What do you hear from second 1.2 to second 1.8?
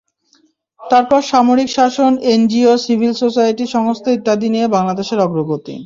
সামরিক